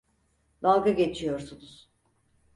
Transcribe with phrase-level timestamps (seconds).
[0.61, 1.89] Dalga geçiyorsunuz.